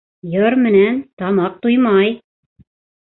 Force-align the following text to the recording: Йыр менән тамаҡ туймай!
Йыр 0.35 0.53
менән 0.61 0.97
тамаҡ 1.23 1.59
туймай! 1.65 2.17